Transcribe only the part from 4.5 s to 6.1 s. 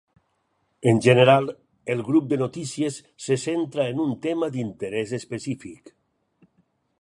d'interès específic.